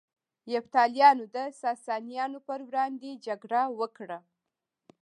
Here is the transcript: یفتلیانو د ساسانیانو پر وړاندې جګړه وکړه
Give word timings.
یفتلیانو 0.53 1.25
د 1.35 1.37
ساسانیانو 1.63 2.39
پر 2.47 2.59
وړاندې 2.67 3.09
جګړه 3.25 3.61
وکړه 3.79 4.19